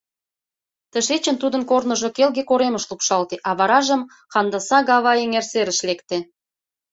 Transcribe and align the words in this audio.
Тышечын 0.91 1.35
тудын 1.41 1.63
корныжо 1.69 2.09
келге 2.17 2.43
коремыш 2.49 2.83
лупшалте, 2.89 3.35
а 3.49 3.51
варажым 3.59 4.01
Хандаса-Гава 4.33 5.13
эҥер 5.23 5.45
серыш 5.51 5.79
лекте. 5.87 6.17